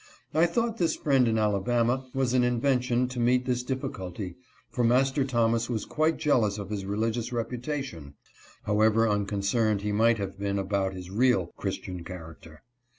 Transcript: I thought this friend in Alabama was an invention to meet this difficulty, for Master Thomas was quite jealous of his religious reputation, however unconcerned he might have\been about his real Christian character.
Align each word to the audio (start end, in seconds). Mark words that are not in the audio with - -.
I 0.33 0.47
thought 0.47 0.79
this 0.79 0.95
friend 0.95 1.27
in 1.27 1.37
Alabama 1.37 2.09
was 2.15 2.33
an 2.33 2.43
invention 2.43 3.07
to 3.09 3.19
meet 3.19 3.45
this 3.45 3.61
difficulty, 3.61 4.35
for 4.71 4.83
Master 4.83 5.23
Thomas 5.23 5.69
was 5.69 5.85
quite 5.85 6.17
jealous 6.17 6.57
of 6.57 6.71
his 6.71 6.85
religious 6.87 7.31
reputation, 7.31 8.15
however 8.63 9.07
unconcerned 9.07 9.81
he 9.81 9.91
might 9.91 10.17
have\been 10.17 10.57
about 10.57 10.95
his 10.95 11.11
real 11.11 11.51
Christian 11.55 12.03
character. 12.03 12.63